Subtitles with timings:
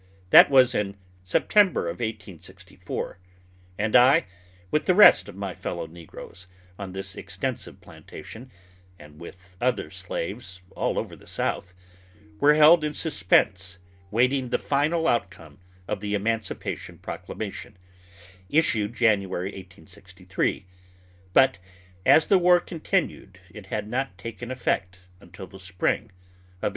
[0.31, 3.19] This was in September of 1864,
[3.77, 4.25] and I,
[4.71, 6.47] with the rest of my fellow negroes
[6.79, 8.49] on this extensive plantation,
[8.97, 11.75] and with other slaves all over the South,
[12.39, 13.77] were held in suspense
[14.09, 17.77] waiting the final outcome of the emancipation proclamation,
[18.49, 20.65] issued January, 1863,
[21.31, 21.59] but
[22.07, 26.69] as the war continued, it had not taken effect until the spring of 1865.